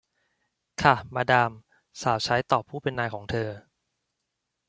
[0.81, 1.51] ค่ะ มาดาม
[2.01, 3.49] สาวใช้ตอบผู้เป็นนายของเธอ